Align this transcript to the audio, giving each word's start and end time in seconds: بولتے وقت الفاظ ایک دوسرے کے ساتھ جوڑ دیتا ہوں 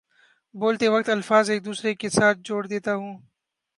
بولتے 0.55 0.87
وقت 0.87 1.09
الفاظ 1.09 1.49
ایک 1.49 1.65
دوسرے 1.65 1.93
کے 1.95 2.09
ساتھ 2.09 2.37
جوڑ 2.43 2.65
دیتا 2.67 2.95
ہوں 2.95 3.13